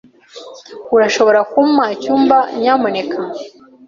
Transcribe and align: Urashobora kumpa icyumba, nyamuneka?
Urashobora 0.95 1.39
kumpa 1.51 1.83
icyumba, 1.95 2.37
nyamuneka? 2.61 3.17